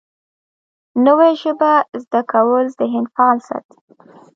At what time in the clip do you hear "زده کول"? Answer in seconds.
2.03-2.65